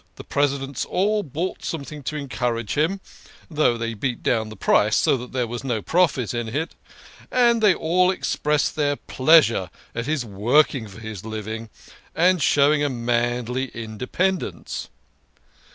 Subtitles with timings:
[0.15, 3.01] The presidents all bought something to encour age him
[3.51, 6.71] (though they beat down the price so that there was no profit in it),
[7.29, 11.69] and they all expressed their pleasure at his working for his living,
[12.15, 14.89] and showing a manly indepen dence.